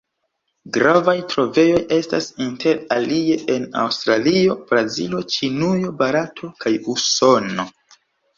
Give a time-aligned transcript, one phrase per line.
[0.75, 7.69] Gravaj trovejoj estas inter alie en Aŭstralio, Brazilo, Ĉinujo, Barato kaj Usono.